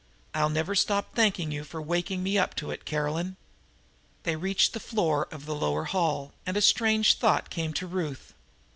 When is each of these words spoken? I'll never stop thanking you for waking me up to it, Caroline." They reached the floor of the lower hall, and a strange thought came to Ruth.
I'll 0.33 0.49
never 0.49 0.73
stop 0.73 1.13
thanking 1.13 1.51
you 1.51 1.63
for 1.63 1.79
waking 1.79 2.23
me 2.23 2.35
up 2.35 2.55
to 2.55 2.71
it, 2.71 2.85
Caroline." 2.85 3.35
They 4.23 4.35
reached 4.35 4.73
the 4.73 4.79
floor 4.79 5.27
of 5.29 5.45
the 5.45 5.53
lower 5.53 5.83
hall, 5.83 6.33
and 6.43 6.57
a 6.57 6.61
strange 6.63 7.19
thought 7.19 7.51
came 7.51 7.71
to 7.73 7.85
Ruth. 7.85 8.33